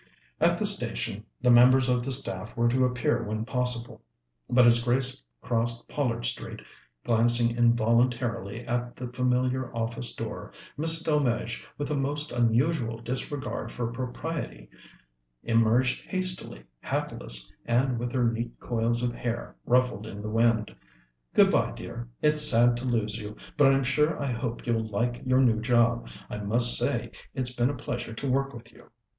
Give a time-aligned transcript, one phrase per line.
[0.39, 4.01] At the station the members of the staff were to appear when possible.
[4.49, 6.61] But as Grace crossed Pollard Street,
[7.05, 13.91] glancing involuntarily at the familiar office door, Miss Delmege, with a most unusual disregard for
[13.91, 14.69] propriety,
[15.43, 20.75] emerged hastily, hatless and with her neat coils of hair ruffled in the wind.
[21.35, 22.07] "Good bye, dear.
[22.23, 26.09] It's sad to lose you, but I'm sure I hope you'll like your new job.
[26.27, 28.89] I must say, it's been a pleasure to work with you."